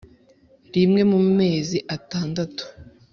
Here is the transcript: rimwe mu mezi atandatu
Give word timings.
rimwe 0.73 1.01
mu 1.11 1.19
mezi 1.37 1.77
atandatu 1.95 2.63